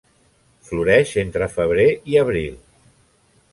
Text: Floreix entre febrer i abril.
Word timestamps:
Floreix 0.69 1.11
entre 1.25 1.51
febrer 1.57 1.87
i 2.15 2.19
abril. 2.25 2.59